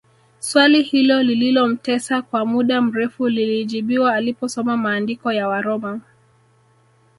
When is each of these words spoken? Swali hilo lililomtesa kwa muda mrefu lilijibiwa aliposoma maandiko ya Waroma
Swali 0.39 0.81
hilo 0.83 1.23
lililomtesa 1.23 2.21
kwa 2.21 2.45
muda 2.45 2.81
mrefu 2.81 3.27
lilijibiwa 3.29 4.13
aliposoma 4.15 4.77
maandiko 4.77 5.31
ya 5.33 5.47
Waroma 5.47 6.01